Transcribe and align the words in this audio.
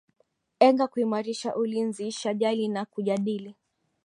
enga 0.67 0.85
kuimarisha 0.87 1.55
ulinzi 1.55 2.11
shajali 2.11 2.67
na 2.67 2.85
kujadili 2.85 3.55